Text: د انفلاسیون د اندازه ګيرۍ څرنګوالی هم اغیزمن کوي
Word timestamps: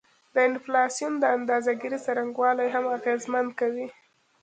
د 0.33 0.35
انفلاسیون 0.49 1.13
د 1.19 1.23
اندازه 1.37 1.71
ګيرۍ 1.81 1.99
څرنګوالی 2.05 2.67
هم 2.75 2.85
اغیزمن 2.97 3.45
کوي 3.59 3.87